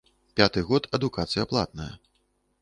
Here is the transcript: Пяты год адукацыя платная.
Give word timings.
Пяты 0.39 0.63
год 0.69 0.87
адукацыя 0.99 1.47
платная. 1.53 1.91